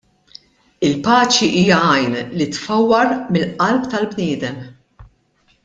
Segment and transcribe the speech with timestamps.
[0.87, 4.61] Il-paċi hija għajn li tfawwar mill-qalb tal-bniedem.